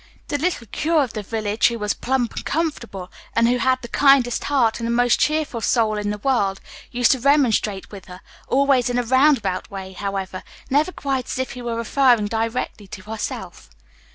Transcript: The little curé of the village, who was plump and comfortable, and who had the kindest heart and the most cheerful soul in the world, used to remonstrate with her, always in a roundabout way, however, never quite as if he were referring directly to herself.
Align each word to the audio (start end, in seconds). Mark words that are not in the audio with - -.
The 0.29 0.39
little 0.39 0.65
curé 0.65 1.03
of 1.03 1.13
the 1.13 1.21
village, 1.21 1.67
who 1.67 1.77
was 1.77 1.93
plump 1.93 2.33
and 2.35 2.43
comfortable, 2.43 3.11
and 3.35 3.47
who 3.47 3.59
had 3.59 3.83
the 3.83 3.87
kindest 3.87 4.45
heart 4.45 4.79
and 4.79 4.87
the 4.87 4.91
most 4.91 5.19
cheerful 5.19 5.61
soul 5.61 5.95
in 5.95 6.09
the 6.09 6.17
world, 6.17 6.59
used 6.91 7.11
to 7.11 7.19
remonstrate 7.19 7.91
with 7.91 8.05
her, 8.05 8.21
always 8.47 8.89
in 8.89 8.97
a 8.97 9.03
roundabout 9.03 9.69
way, 9.69 9.93
however, 9.93 10.41
never 10.71 10.91
quite 10.91 11.27
as 11.27 11.37
if 11.37 11.51
he 11.51 11.61
were 11.61 11.75
referring 11.75 12.25
directly 12.25 12.87
to 12.87 13.03
herself. 13.03 13.69